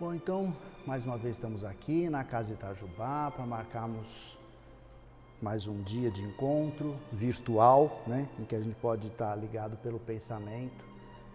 [0.00, 0.52] Bom, então,
[0.84, 4.36] mais uma vez estamos aqui na casa de Itajubá para marcarmos
[5.40, 10.00] mais um dia de encontro virtual, né, em que a gente pode estar ligado pelo
[10.00, 10.84] pensamento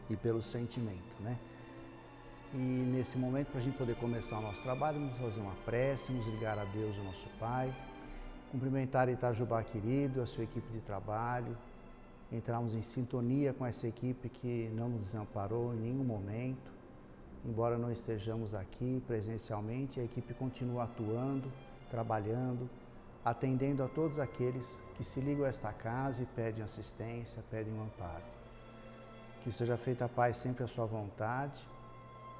[0.09, 1.37] e pelo sentimento, né?
[2.53, 6.11] E nesse momento, para a gente poder começar o nosso trabalho, vamos fazer uma prece,
[6.11, 7.73] vamos ligar a Deus, o nosso Pai,
[8.51, 11.57] cumprimentar Itajubá querido, a sua equipe de trabalho,
[12.29, 16.78] entrarmos em sintonia com essa equipe que não nos desamparou em nenhum momento,
[17.45, 21.51] Embora não estejamos aqui presencialmente, a equipe continua atuando,
[21.89, 22.69] trabalhando,
[23.23, 27.83] atendendo a todos aqueles que se ligam a esta casa e pedem assistência, pedem um
[27.83, 28.23] amparo.
[29.43, 31.65] Que seja feita a paz sempre à sua vontade.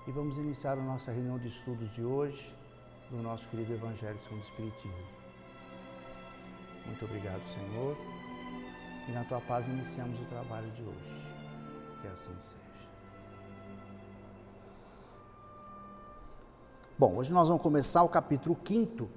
[0.06, 2.54] E vamos iniciar a nossa reunião de estudos de hoje
[3.10, 5.20] do nosso querido Evangelho segundo o Espiritismo.
[6.86, 7.98] Muito obrigado, Senhor.
[9.08, 11.28] E na tua paz iniciamos o trabalho de hoje.
[12.02, 12.69] Que assim seja.
[17.00, 19.08] Bom, hoje nós vamos começar o capítulo 5,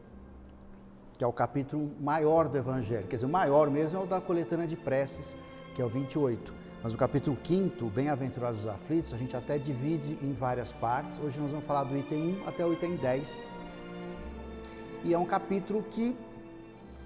[1.18, 3.08] que é o capítulo maior do Evangelho.
[3.08, 5.34] Quer dizer, o maior mesmo é o da coletânea de preces,
[5.74, 6.54] que é o 28.
[6.80, 11.18] Mas o capítulo 5, Bem-aventurados os aflitos, a gente até divide em várias partes.
[11.18, 13.42] Hoje nós vamos falar do item 1 até o item 10.
[15.02, 16.16] E é um capítulo que,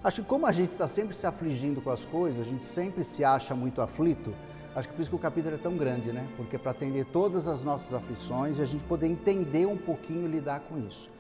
[0.05, 3.03] acho que como a gente está sempre se afligindo com as coisas, a gente sempre
[3.03, 4.35] se acha muito aflito,
[4.77, 6.29] Acho que por isso que o capítulo é tão grande, né?
[6.37, 10.29] Porque é para atender todas as nossas aflições e a gente poder entender um pouquinho
[10.29, 11.11] lidar com isso.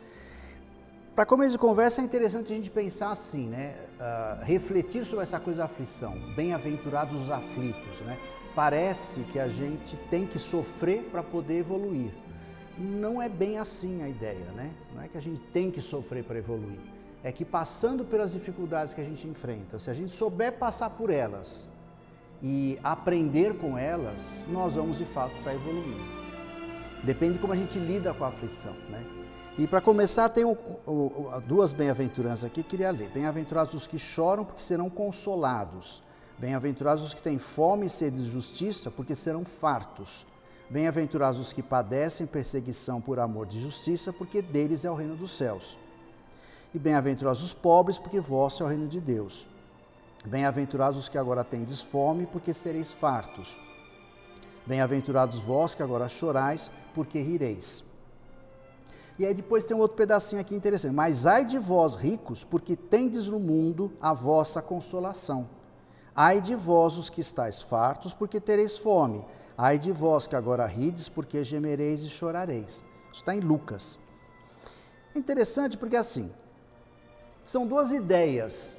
[1.14, 3.74] Para começo de conversa é interessante a gente pensar assim, né?
[3.98, 6.12] Uh, refletir sobre essa coisa da aflição.
[6.36, 8.18] Bem-aventurados os aflitos, né?
[8.54, 12.12] Parece que a gente tem que sofrer para poder evoluir.
[12.76, 14.70] Não é bem assim a ideia, né?
[14.94, 16.78] Não é que a gente tem que sofrer para evoluir.
[17.24, 21.08] É que passando pelas dificuldades que a gente enfrenta, se a gente souber passar por
[21.08, 21.70] elas,
[22.42, 26.16] e aprender com elas, nós vamos de fato estar evoluindo.
[27.02, 29.04] Depende de como a gente lida com a aflição, né?
[29.58, 30.52] E para começar, tem o,
[30.86, 33.08] o, duas bem-aventuranças aqui que queria ler.
[33.08, 36.02] Bem-aventurados os que choram, porque serão consolados.
[36.38, 40.26] Bem-aventurados os que têm fome e sede de justiça, porque serão fartos.
[40.68, 45.30] Bem-aventurados os que padecem perseguição por amor de justiça, porque deles é o reino dos
[45.30, 45.78] céus.
[46.74, 49.46] E bem-aventurados os pobres, porque vosso é o reino de Deus.
[50.24, 53.56] Bem-aventurados os que agora tendes fome, porque sereis fartos.
[54.66, 57.84] Bem-aventurados vós que agora chorais, porque rireis.
[59.18, 60.94] E aí depois tem um outro pedacinho aqui interessante.
[60.94, 65.48] Mas ai de vós, ricos, porque tendes no mundo a vossa consolação.
[66.14, 69.24] Ai de vós, os que estáis fartos, porque tereis fome.
[69.56, 72.82] Ai de vós que agora rides, porque gemereis e chorareis.
[73.12, 73.98] Isso está em Lucas.
[75.14, 76.30] É interessante porque assim,
[77.42, 78.76] são duas ideias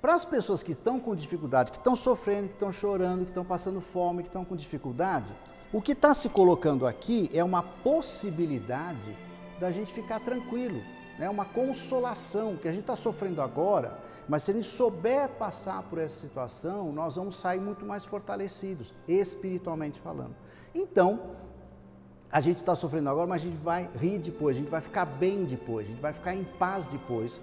[0.00, 3.44] para as pessoas que estão com dificuldade, que estão sofrendo, que estão chorando, que estão
[3.44, 5.34] passando fome, que estão com dificuldade,
[5.72, 9.16] o que está se colocando aqui é uma possibilidade
[9.60, 10.80] da gente ficar tranquilo,
[11.16, 11.30] é né?
[11.30, 15.98] uma consolação que a gente está sofrendo agora, mas se a gente souber passar por
[15.98, 20.34] essa situação, nós vamos sair muito mais fortalecidos, espiritualmente falando.
[20.74, 21.20] Então,
[22.32, 25.04] a gente está sofrendo agora, mas a gente vai rir depois, a gente vai ficar
[25.04, 27.40] bem depois, a gente vai ficar em paz depois,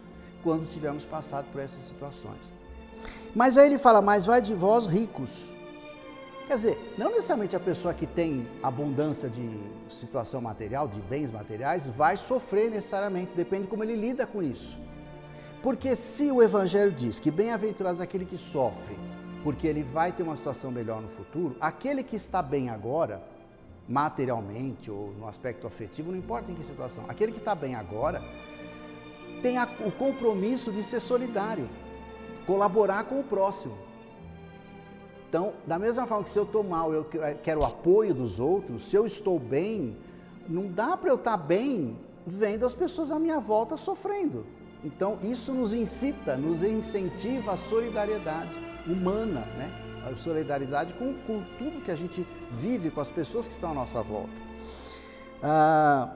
[0.47, 2.53] quando tivermos passado por essas situações.
[3.35, 5.51] Mas aí ele fala: Mas vai de vós ricos.
[6.47, 9.45] Quer dizer, não necessariamente a pessoa que tem abundância de
[9.89, 14.79] situação material, de bens materiais, vai sofrer necessariamente, depende de como ele lida com isso.
[15.61, 18.97] Porque se o Evangelho diz que bem-aventurado é aquele que sofre,
[19.43, 23.21] porque ele vai ter uma situação melhor no futuro, aquele que está bem agora,
[23.85, 28.23] materialmente ou no aspecto afetivo, não importa em que situação, aquele que está bem agora,
[29.41, 31.69] tem o compromisso de ser solidário,
[32.45, 33.77] colaborar com o próximo.
[35.27, 37.05] Então, da mesma forma que se eu estou mal, eu
[37.43, 39.95] quero o apoio dos outros, se eu estou bem,
[40.47, 44.45] não dá para eu estar bem vendo as pessoas à minha volta sofrendo.
[44.83, 49.69] Então, isso nos incita, nos incentiva a solidariedade humana, né?
[50.05, 53.73] a solidariedade com, com tudo que a gente vive, com as pessoas que estão à
[53.73, 54.31] nossa volta.
[55.43, 56.09] Ah,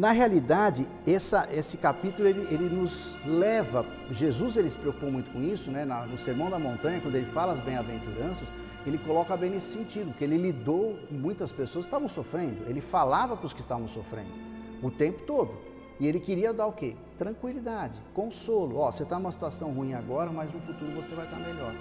[0.00, 5.42] na realidade, essa, esse capítulo ele, ele, nos leva, Jesus ele se preocupou muito com
[5.42, 5.84] isso, né?
[6.10, 8.50] no Sermão da Montanha, quando ele fala as bem-aventuranças,
[8.86, 12.80] ele coloca bem nesse sentido, que ele lidou com muitas pessoas que estavam sofrendo, ele
[12.80, 14.30] falava para os que estavam sofrendo
[14.82, 15.52] o tempo todo.
[16.00, 16.96] E ele queria dar o quê?
[17.18, 18.78] Tranquilidade, consolo.
[18.78, 21.74] Ó, você está numa situação ruim agora, mas no futuro você vai estar melhor.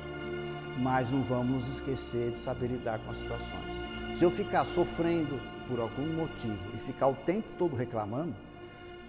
[0.78, 3.82] Mas não vamos nos esquecer de saber lidar com as situações.
[4.12, 5.40] Se eu ficar sofrendo,
[5.70, 8.34] por algum motivo e ficar o tempo todo reclamando,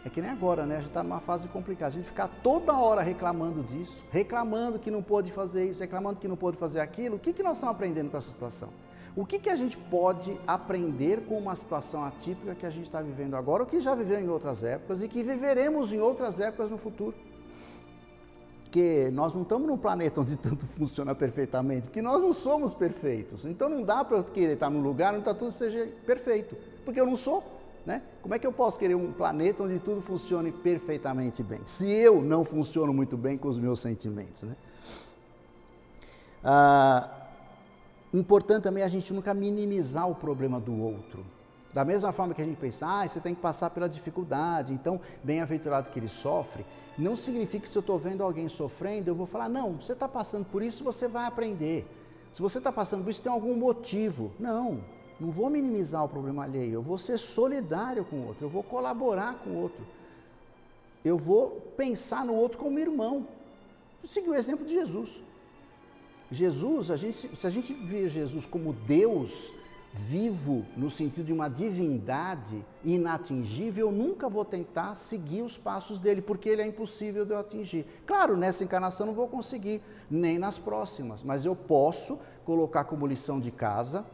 [0.05, 0.77] é que nem agora, né?
[0.77, 1.89] A gente está numa fase complicada.
[1.89, 6.29] A gente ficar toda hora reclamando disso, reclamando que não pôde fazer isso, reclamando que
[6.29, 8.71] não pôde fazer aquilo, o que, que nós estamos aprendendo com essa situação?
[9.17, 13.03] O que, que a gente pode aprender com uma situação atípica que a gente está
[13.03, 16.71] vivendo agora, ou que já viveu em outras épocas e que viveremos em outras épocas
[16.71, 17.15] no futuro?
[18.71, 23.45] Porque nós não estamos num planeta onde tudo funciona perfeitamente, porque nós não somos perfeitos.
[23.45, 27.01] Então não dá para eu querer estar num lugar onde tá tudo seja perfeito, porque
[27.01, 27.43] eu não sou.
[27.85, 28.01] Né?
[28.23, 32.23] Como é que eu posso querer um planeta onde tudo funcione perfeitamente bem, se eu
[32.23, 34.45] não funciono muito bem com os meus sentimentos?
[34.45, 34.55] Né?
[36.45, 37.11] Ah,
[38.15, 41.25] importante também a gente nunca minimizar o problema do outro.
[41.73, 45.01] Da mesma forma que a gente pensa, ah, você tem que passar pela dificuldade, então,
[45.23, 46.67] bem-aventurado que ele sofre,
[46.99, 50.09] não significa que se eu estou vendo alguém sofrendo, eu vou falar, não, você está
[50.09, 51.87] passando por isso, você vai aprender.
[52.33, 54.33] Se você está passando por isso, tem algum motivo.
[54.39, 54.81] Não,
[55.21, 58.63] não vou minimizar o problema alheio, eu vou ser solidário com o outro, eu vou
[58.63, 59.87] colaborar com o outro.
[61.05, 63.27] Eu vou pensar no outro como irmão.
[64.05, 65.23] Seguir o exemplo de Jesus.
[66.31, 69.53] Jesus, a gente, se a gente vê Jesus como Deus,
[69.93, 76.23] vivo no sentido de uma divindade inatingível, eu nunca vou tentar seguir os passos dele,
[76.23, 77.87] porque ele é impossível de eu atingir.
[78.07, 83.41] Claro, nessa encarnação não vou conseguir, nem nas próximas, mas eu posso colocar como lição
[83.41, 84.05] de casa,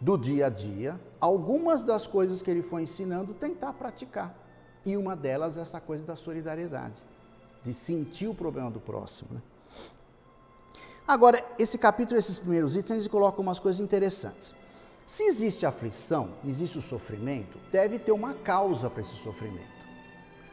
[0.00, 4.36] do dia a dia, algumas das coisas que ele foi ensinando, tentar praticar.
[4.84, 7.02] E uma delas é essa coisa da solidariedade,
[7.62, 9.30] de sentir o problema do próximo.
[9.32, 9.42] Né?
[11.08, 14.54] Agora, esse capítulo, esses primeiros itens, eles colocam umas coisas interessantes.
[15.06, 19.74] Se existe aflição, existe o sofrimento, deve ter uma causa para esse sofrimento.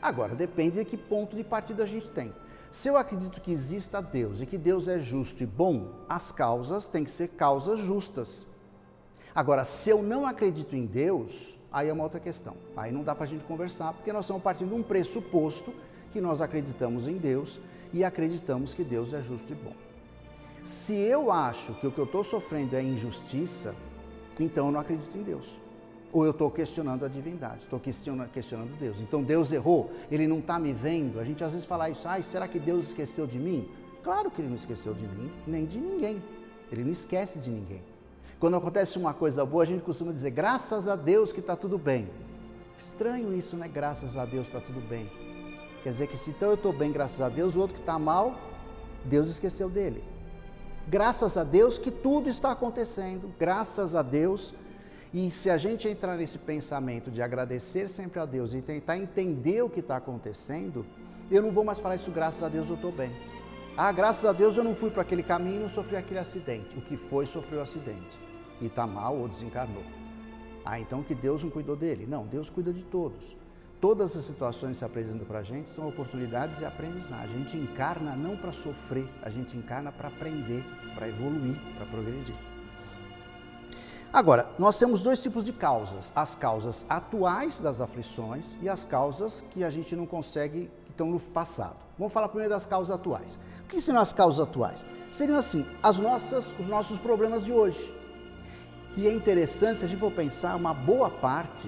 [0.01, 2.33] Agora, depende de que ponto de partida a gente tem.
[2.69, 6.87] Se eu acredito que exista Deus e que Deus é justo e bom, as causas
[6.87, 8.45] têm que ser causas justas.
[9.33, 12.57] Agora, se eu não acredito em Deus, aí é uma outra questão.
[12.75, 15.73] Aí não dá para a gente conversar, porque nós estamos partindo de um pressuposto
[16.11, 17.59] que nós acreditamos em Deus
[17.93, 19.75] e acreditamos que Deus é justo e bom.
[20.63, 23.73] Se eu acho que o que eu estou sofrendo é injustiça,
[24.39, 25.59] então eu não acredito em Deus.
[26.13, 29.01] Ou eu estou questionando a divindade, estou questionando Deus.
[29.01, 31.19] Então Deus errou, Ele não está me vendo.
[31.19, 33.69] A gente às vezes fala isso, ai, será que Deus esqueceu de mim?
[34.03, 36.21] Claro que Ele não esqueceu de mim, nem de ninguém.
[36.71, 37.81] Ele não esquece de ninguém.
[38.39, 41.77] Quando acontece uma coisa boa, a gente costuma dizer, graças a Deus que está tudo
[41.77, 42.09] bem.
[42.77, 43.69] Estranho isso, né?
[43.71, 45.09] Graças a Deus está tudo bem.
[45.83, 47.99] Quer dizer que se então eu estou bem, graças a Deus, o outro que está
[47.99, 48.35] mal,
[49.05, 50.03] Deus esqueceu dele.
[50.87, 54.53] Graças a Deus que tudo está acontecendo, graças a Deus.
[55.13, 59.61] E se a gente entrar nesse pensamento de agradecer sempre a Deus e tentar entender
[59.61, 60.85] o que está acontecendo,
[61.29, 63.11] eu não vou mais falar isso, graças a Deus eu estou bem.
[63.75, 66.77] Ah, graças a Deus eu não fui para aquele caminho não sofri aquele acidente.
[66.77, 68.19] O que foi, sofreu acidente.
[68.59, 69.83] E está mal ou desencarnou.
[70.63, 72.05] Ah, então que Deus não cuidou dele?
[72.07, 73.35] Não, Deus cuida de todos.
[73.81, 77.25] Todas as situações se apresentam para a gente são oportunidades de aprendizagem.
[77.25, 80.63] A gente encarna não para sofrer, a gente encarna para aprender,
[80.93, 82.35] para evoluir, para progredir.
[84.13, 89.43] Agora, nós temos dois tipos de causas: as causas atuais das aflições e as causas
[89.49, 91.77] que a gente não consegue, que estão no passado.
[91.97, 93.39] Vamos falar primeiro das causas atuais.
[93.63, 94.85] O que seriam as causas atuais?
[95.11, 97.91] Seriam assim, as nossas, os nossos problemas de hoje.
[98.95, 101.67] E é interessante, se a gente for pensar, uma boa parte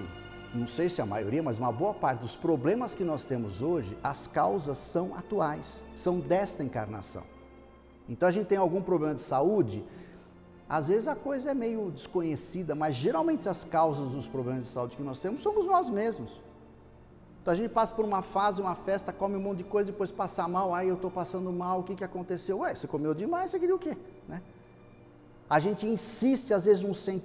[0.54, 3.98] não sei se a maioria, mas uma boa parte dos problemas que nós temos hoje,
[4.02, 7.24] as causas são atuais, são desta encarnação.
[8.08, 9.84] Então a gente tem algum problema de saúde,
[10.68, 14.96] às vezes a coisa é meio desconhecida, mas geralmente as causas dos problemas de saúde
[14.96, 16.40] que nós temos somos nós mesmos.
[17.42, 20.10] Então a gente passa por uma fase, uma festa, come um monte de coisa, depois
[20.10, 22.60] passa mal, aí eu estou passando mal, o que, que aconteceu?
[22.60, 23.96] Ué, você comeu demais, você queria o quê?
[24.26, 24.40] Né?
[25.48, 26.82] A gente insiste, às vezes,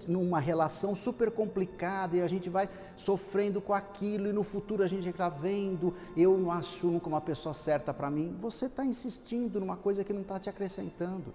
[0.08, 4.88] numa relação super complicada e a gente vai sofrendo com aquilo e no futuro a
[4.88, 8.36] gente está vendo, eu não acho nunca uma pessoa certa para mim.
[8.42, 11.34] Você está insistindo numa coisa que não está te acrescentando.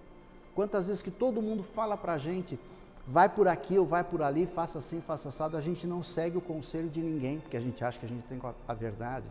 [0.54, 2.60] Quantas vezes que todo mundo fala para a gente,
[3.06, 6.36] vai por aqui ou vai por ali, faça assim, faça assado, a gente não segue
[6.36, 8.38] o conselho de ninguém, porque a gente acha que a gente tem
[8.68, 9.26] a verdade.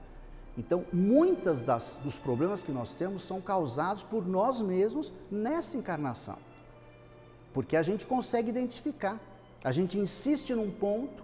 [0.57, 6.37] Então, muitas das, dos problemas que nós temos são causados por nós mesmos nessa encarnação.
[7.53, 9.19] Porque a gente consegue identificar.
[9.63, 11.23] A gente insiste num ponto,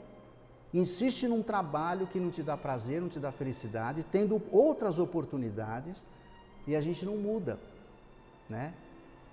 [0.73, 6.05] insiste num trabalho que não te dá prazer, não te dá felicidade, tendo outras oportunidades
[6.65, 7.59] e a gente não muda,
[8.47, 8.73] né?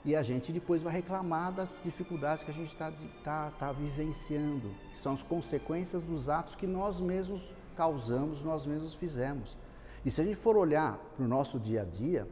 [0.04, 2.92] E a gente depois vai reclamar das dificuldades que a gente está
[3.24, 7.42] tá, tá vivenciando, que são as consequências dos atos que nós mesmos
[7.76, 9.56] causamos, nós mesmos fizemos.
[10.04, 12.28] E se a gente for olhar para o nosso dia a dia,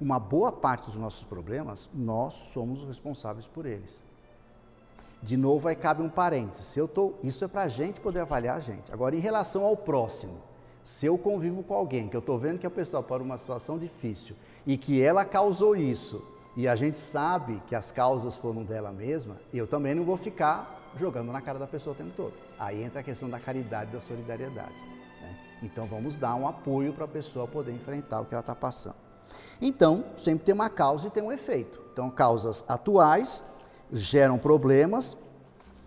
[0.00, 4.04] uma boa parte dos nossos problemas, nós somos os responsáveis por eles.
[5.22, 6.66] De novo, aí cabe um parênteses.
[6.66, 8.92] Se eu tô, isso é para a gente poder avaliar a gente.
[8.92, 10.38] Agora, em relação ao próximo,
[10.84, 13.78] se eu convivo com alguém que eu estou vendo que a pessoa para uma situação
[13.78, 14.36] difícil
[14.66, 16.22] e que ela causou isso,
[16.56, 20.92] e a gente sabe que as causas foram dela mesma, eu também não vou ficar
[20.96, 22.32] jogando na cara da pessoa o tempo todo.
[22.58, 24.74] Aí entra a questão da caridade, da solidariedade.
[25.20, 25.36] Né?
[25.62, 29.05] Então vamos dar um apoio para a pessoa poder enfrentar o que ela está passando.
[29.60, 31.80] Então, sempre tem uma causa e tem um efeito.
[31.92, 33.42] Então, causas atuais
[33.92, 35.16] geram problemas,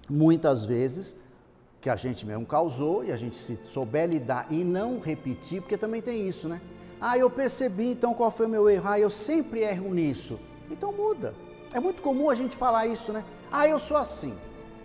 [0.09, 1.15] muitas vezes
[1.81, 5.77] que a gente mesmo causou e a gente se souber lidar e não repetir, porque
[5.77, 6.61] também tem isso, né?
[6.99, 8.89] Ah, eu percebi então qual foi o meu erro.
[8.89, 10.37] Ah, eu sempre erro nisso.
[10.69, 11.33] Então muda.
[11.73, 13.23] É muito comum a gente falar isso, né?
[13.51, 14.37] Ah, eu sou assim.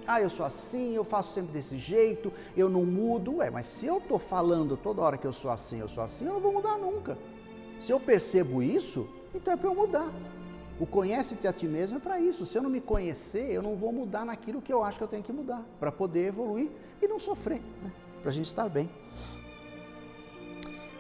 [0.07, 3.37] Ah, eu sou assim, eu faço sempre desse jeito, eu não mudo.
[3.37, 6.27] Ué, mas se eu estou falando toda hora que eu sou assim, eu sou assim,
[6.27, 7.17] eu não vou mudar nunca.
[7.85, 10.11] Se eu percebo isso, então é para eu mudar.
[10.81, 12.47] O conhece-te a ti mesmo é para isso.
[12.47, 15.09] Se eu não me conhecer, eu não vou mudar naquilo que eu acho que eu
[15.09, 16.71] tenho que mudar, para poder evoluir
[17.03, 17.93] e não sofrer, né?
[18.23, 18.88] para a gente estar bem.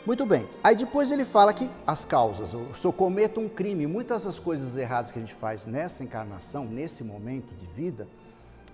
[0.04, 0.46] Muito bem.
[0.62, 4.76] Aí depois ele fala que as causas, se eu cometo um crime, muitas das coisas
[4.76, 8.06] erradas que a gente faz nessa encarnação, nesse momento de vida,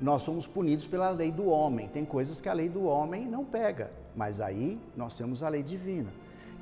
[0.00, 1.87] nós somos punidos pela lei do homem.
[1.87, 5.62] Tem coisas que a lei do homem não pega, mas aí nós temos a lei
[5.62, 6.11] divina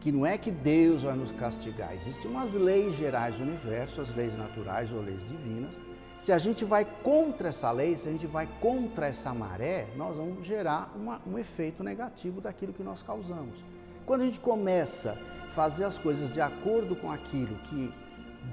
[0.01, 4.15] que não é que Deus vai nos castigar, existem umas leis gerais do universo, as
[4.15, 5.79] leis naturais ou leis divinas.
[6.19, 10.17] Se a gente vai contra essa lei, se a gente vai contra essa maré, nós
[10.17, 13.63] vamos gerar uma, um efeito negativo daquilo que nós causamos.
[14.05, 15.17] Quando a gente começa
[15.49, 17.93] a fazer as coisas de acordo com aquilo que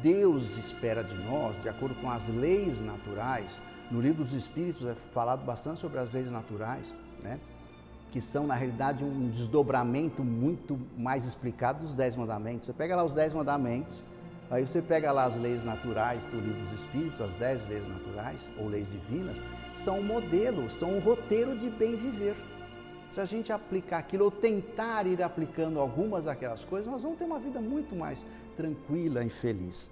[0.02, 4.96] Deus espera de nós, de acordo com as leis naturais, no livro dos Espíritos é
[5.14, 7.40] falado bastante sobre as leis naturais, né?
[8.16, 12.66] Que são, na realidade, um desdobramento muito mais explicado dos Dez Mandamentos.
[12.66, 14.02] Você pega lá os Dez Mandamentos,
[14.50, 18.48] aí você pega lá as leis naturais do livro dos Espíritos, as dez leis naturais,
[18.58, 19.42] ou leis divinas,
[19.74, 22.38] são um modelo, são um roteiro de bem viver.
[23.12, 27.26] Se a gente aplicar aquilo ou tentar ir aplicando algumas daquelas coisas, nós vamos ter
[27.26, 29.92] uma vida muito mais tranquila e feliz.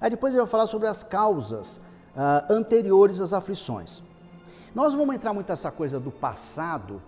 [0.00, 4.02] Aí depois eu vou falar sobre as causas uh, anteriores às aflições.
[4.74, 7.02] Nós vamos entrar muito nessa coisa do passado,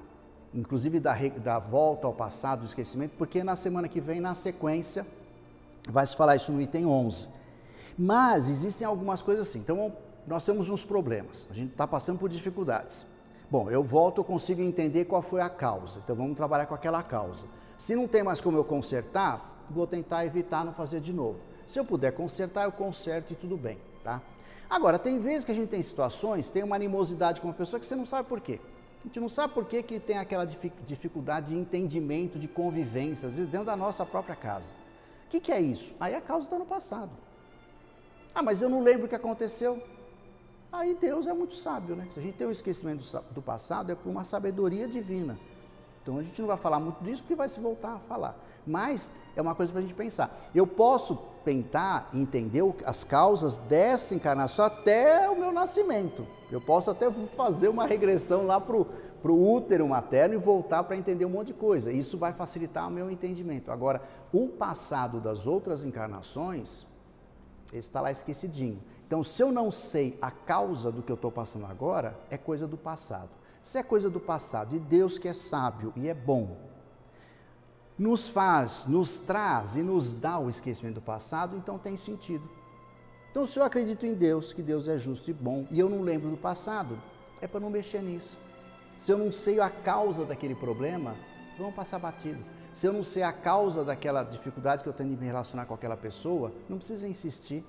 [0.55, 5.07] inclusive da, da volta ao passado, do esquecimento, porque na semana que vem, na sequência,
[5.89, 7.29] vai se falar isso no item 11.
[7.99, 9.59] Mas existem algumas coisas assim.
[9.59, 9.93] Então,
[10.27, 13.07] nós temos uns problemas, a gente está passando por dificuldades.
[13.51, 17.03] Bom, eu volto, eu consigo entender qual foi a causa, então vamos trabalhar com aquela
[17.03, 17.47] causa.
[17.77, 21.41] Se não tem mais como eu consertar, vou tentar evitar não fazer de novo.
[21.67, 24.23] Se eu puder consertar, eu conserto e tudo bem, tá?
[24.69, 27.87] Agora, tem vezes que a gente tem situações, tem uma animosidade com uma pessoa que
[27.87, 28.61] você não sabe por quê.
[29.01, 33.37] A gente não sabe por que, que tem aquela dificuldade de entendimento, de convivência, às
[33.37, 34.73] vezes dentro da nossa própria casa.
[35.27, 35.95] O que, que é isso?
[35.99, 37.11] Aí a causa está no passado.
[38.35, 39.83] Ah, mas eu não lembro o que aconteceu.
[40.71, 42.07] Aí Deus é muito sábio, né?
[42.11, 45.39] Se a gente tem um esquecimento do passado, é por uma sabedoria divina.
[46.03, 48.37] Então a gente não vai falar muito disso porque vai se voltar a falar.
[48.67, 50.51] Mas é uma coisa para a gente pensar.
[50.55, 56.27] Eu posso tentar entender as causas dessa encarnação até o meu nascimento.
[56.51, 61.25] Eu posso até fazer uma regressão lá para o útero materno e voltar para entender
[61.25, 61.93] um monte de coisa.
[61.93, 63.71] Isso vai facilitar o meu entendimento.
[63.71, 64.03] Agora,
[64.33, 66.87] o passado das outras encarnações
[67.73, 68.83] está lá esquecidinho.
[69.07, 72.67] Então, se eu não sei a causa do que eu estou passando agora, é coisa
[72.67, 73.40] do passado.
[73.63, 76.57] Se é coisa do passado e Deus que é sábio e é bom,
[77.99, 82.49] nos faz, nos traz e nos dá o esquecimento do passado, então tem sentido.
[83.31, 86.01] Então, se eu acredito em Deus, que Deus é justo e bom, e eu não
[86.01, 86.99] lembro do passado,
[87.41, 88.39] é para não mexer nisso.
[88.99, 91.15] Se eu não sei a causa daquele problema,
[91.57, 92.43] vamos passar batido.
[92.73, 95.75] Se eu não sei a causa daquela dificuldade que eu tenho de me relacionar com
[95.75, 97.65] aquela pessoa, não precisa insistir.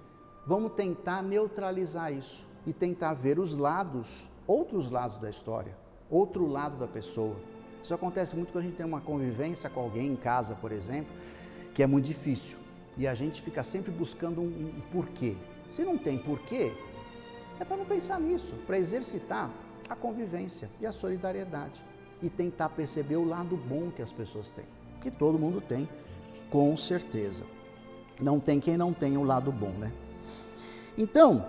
[0.48, 5.77] Vamos tentar neutralizar isso e tentar ver os lados, outros lados da história,
[6.12, 7.36] outro lado da pessoa.
[7.82, 11.12] Isso acontece muito quando a gente tem uma convivência com alguém em casa, por exemplo,
[11.74, 12.58] que é muito difícil.
[12.98, 15.36] E a gente fica sempre buscando um, um porquê.
[15.68, 16.74] Se não tem porquê,
[17.60, 19.50] é para não pensar nisso, para exercitar
[19.89, 21.84] a convivência e a solidariedade
[22.22, 24.65] e tentar perceber o lado bom que as pessoas têm,
[25.01, 25.88] que todo mundo tem,
[26.50, 27.46] com certeza.
[28.20, 29.91] Não tem quem não tenha o lado bom, né?
[30.98, 31.46] Então,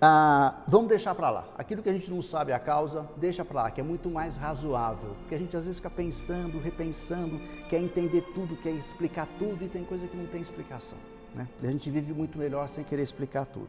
[0.00, 1.48] ah, vamos deixar para lá.
[1.58, 4.38] Aquilo que a gente não sabe a causa, deixa para lá, que é muito mais
[4.38, 5.14] razoável.
[5.20, 7.38] Porque a gente às vezes fica pensando, repensando,
[7.68, 10.96] quer entender tudo, quer explicar tudo e tem coisa que não tem explicação.
[11.34, 11.46] Né?
[11.62, 13.68] A gente vive muito melhor sem querer explicar tudo.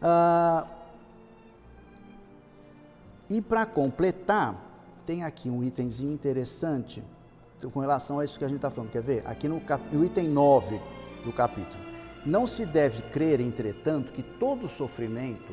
[0.00, 0.68] Ah,
[3.28, 4.54] e para completar,
[5.04, 7.02] tem aqui um itemzinho interessante
[7.72, 8.90] com relação a isso que a gente está falando.
[8.90, 9.26] Quer ver?
[9.26, 9.82] Aqui no, cap...
[9.92, 10.80] no item 9
[11.24, 11.83] do capítulo.
[12.26, 15.52] Não se deve crer, entretanto, que todo sofrimento,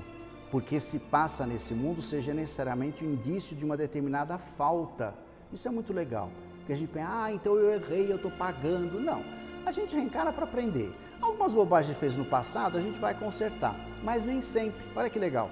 [0.50, 5.14] porque se passa nesse mundo, seja necessariamente um indício de uma determinada falta.
[5.52, 6.32] Isso é muito legal.
[6.60, 9.02] Porque a gente pensa, ah, então eu errei, eu estou pagando.
[9.02, 9.22] Não.
[9.66, 10.94] A gente reencara para aprender.
[11.22, 14.82] Algumas bobagens que fez no passado a gente vai consertar, mas nem sempre.
[14.96, 15.52] Olha que legal.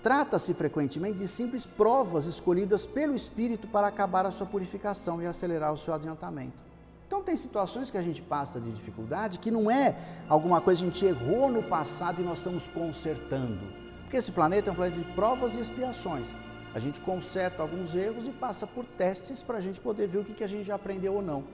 [0.00, 5.72] Trata-se frequentemente de simples provas escolhidas pelo Espírito para acabar a sua purificação e acelerar
[5.72, 6.65] o seu adiantamento.
[7.06, 9.96] Então, tem situações que a gente passa de dificuldade que não é
[10.28, 13.60] alguma coisa que a gente errou no passado e nós estamos consertando.
[14.02, 16.34] Porque esse planeta é um planeta de provas e expiações.
[16.74, 20.24] A gente conserta alguns erros e passa por testes para a gente poder ver o
[20.24, 21.44] que, que a gente já aprendeu ou não.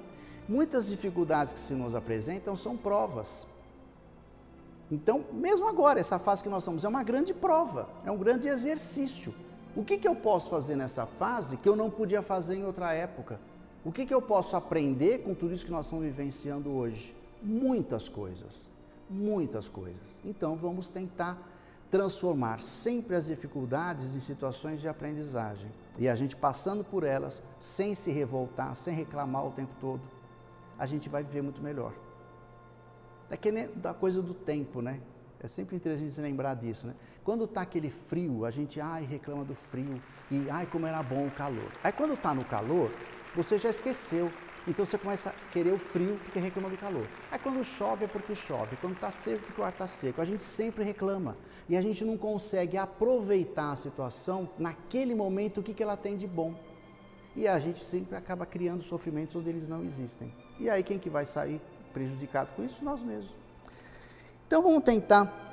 [0.49, 3.47] Muitas dificuldades que se nos apresentam são provas.
[4.91, 8.49] Então, mesmo agora, essa fase que nós estamos é uma grande prova, é um grande
[8.49, 9.35] exercício.
[9.77, 12.93] O que, que eu posso fazer nessa fase que eu não podia fazer em outra
[12.93, 13.39] época?
[13.85, 17.15] O que, que eu posso aprender com tudo isso que nós estamos vivenciando hoje?
[17.43, 18.69] Muitas coisas,
[19.11, 20.19] muitas coisas.
[20.25, 21.37] Então, vamos tentar
[21.91, 25.71] transformar sempre as dificuldades em situações de aprendizagem.
[25.99, 30.01] E a gente passando por elas, sem se revoltar, sem reclamar o tempo todo,
[30.79, 31.93] a gente vai viver muito melhor.
[33.29, 35.01] É que nem da coisa do tempo, né?
[35.41, 36.95] É sempre interessante lembrar disso, né?
[37.25, 41.27] Quando está aquele frio, a gente, ai, reclama do frio, e ai, como era bom
[41.27, 41.73] o calor.
[41.83, 42.93] Aí quando está no calor,
[43.35, 44.31] você já esqueceu.
[44.67, 47.07] Então você começa a querer o frio porque reclama do calor.
[47.31, 50.21] Aí quando chove é porque chove, quando está seco é porque o ar está seco.
[50.21, 51.37] A gente sempre reclama
[51.69, 56.17] e a gente não consegue aproveitar a situação naquele momento o que, que ela tem
[56.17, 56.55] de bom.
[57.35, 60.33] E a gente sempre acaba criando sofrimentos onde eles não existem.
[60.61, 61.61] E aí quem que vai sair
[61.93, 62.85] prejudicado com isso?
[62.85, 63.37] Nós mesmos.
[64.47, 65.51] Então vamos tentar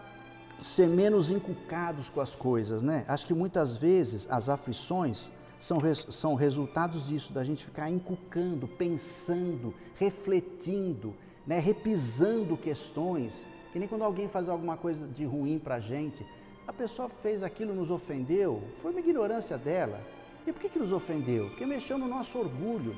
[0.61, 3.05] ser menos encucados com as coisas, né?
[3.07, 9.73] Acho que muitas vezes as aflições são, são resultados disso, da gente ficar encucando, pensando,
[9.95, 11.13] refletindo,
[11.45, 11.59] né?
[11.59, 13.45] repisando questões.
[13.73, 16.25] Que nem quando alguém faz alguma coisa de ruim para a gente,
[16.65, 20.01] a pessoa fez aquilo, nos ofendeu, foi uma ignorância dela.
[20.47, 21.49] E por que, que nos ofendeu?
[21.49, 22.97] Porque mexeu no nosso orgulho.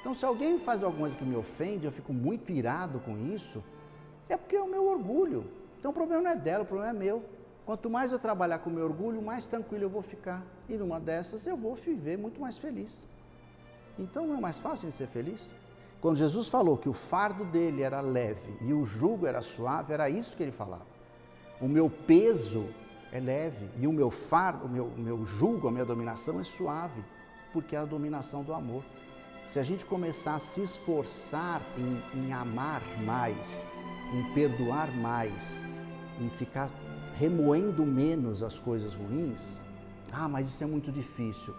[0.00, 3.62] Então, se alguém faz alguma coisa que me ofende, eu fico muito irado com isso,
[4.28, 5.44] é porque é o meu orgulho.
[5.78, 7.24] Então, o problema não é dela, o problema é meu.
[7.66, 10.46] Quanto mais eu trabalhar com meu orgulho, mais tranquilo eu vou ficar.
[10.68, 13.04] E numa dessas, eu vou viver muito mais feliz.
[13.98, 15.52] Então, não é mais fácil de ser feliz?
[16.00, 20.08] Quando Jesus falou que o fardo dele era leve e o jugo era suave, era
[20.08, 20.86] isso que ele falava.
[21.60, 22.68] O meu peso
[23.10, 26.44] é leve e o meu fardo, o meu, o meu jugo, a minha dominação é
[26.44, 27.02] suave,
[27.52, 28.84] porque é a dominação do amor.
[29.44, 33.66] Se a gente começar a se esforçar em, em amar mais,
[34.12, 35.64] em perdoar mais,
[36.20, 36.70] em ficar
[37.18, 39.62] remoendo menos as coisas ruins,
[40.12, 41.54] ah, mas isso é muito difícil.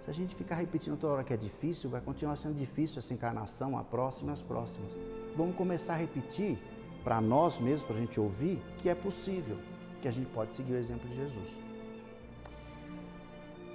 [0.00, 3.12] Se a gente ficar repetindo toda hora que é difícil, vai continuar sendo difícil essa
[3.12, 4.96] encarnação, a próxima e as próximas.
[5.36, 6.58] Vamos começar a repetir
[7.04, 9.58] para nós mesmos, para a gente ouvir, que é possível,
[10.00, 11.50] que a gente pode seguir o exemplo de Jesus.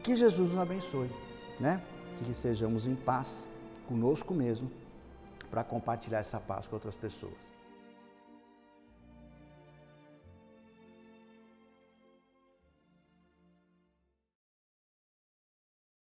[0.01, 1.09] Que Jesus nos abençoe,
[1.59, 1.81] né?
[2.17, 3.47] que sejamos em paz
[3.87, 4.71] conosco mesmo
[5.51, 7.51] para compartilhar essa paz com outras pessoas.